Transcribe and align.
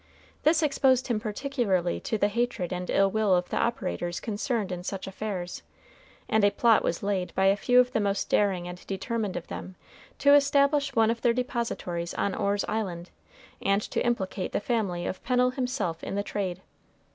This 0.41 0.63
exposed 0.63 1.09
him 1.09 1.19
particularly 1.19 1.99
to 1.99 2.17
the 2.17 2.27
hatred 2.27 2.73
and 2.73 2.89
ill 2.89 3.11
will 3.11 3.35
of 3.35 3.49
the 3.49 3.57
operators 3.57 4.19
concerned 4.19 4.71
in 4.71 4.83
such 4.83 5.05
affairs, 5.05 5.61
and 6.27 6.43
a 6.43 6.49
plot 6.49 6.83
was 6.83 7.03
laid 7.03 7.35
by 7.35 7.45
a 7.45 7.55
few 7.55 7.79
of 7.79 7.91
the 7.91 7.99
most 7.99 8.27
daring 8.27 8.67
and 8.67 8.83
determined 8.87 9.35
of 9.37 9.45
them 9.45 9.75
to 10.17 10.33
establish 10.33 10.95
one 10.95 11.11
of 11.11 11.21
their 11.21 11.33
depositories 11.33 12.15
on 12.15 12.33
Orr's 12.33 12.65
Island, 12.67 13.11
and 13.61 13.83
to 13.83 14.03
implicate 14.03 14.53
the 14.53 14.59
family 14.59 15.05
of 15.05 15.23
Pennel 15.23 15.51
himself 15.51 16.03
in 16.03 16.15
the 16.15 16.23
trade. 16.23 16.63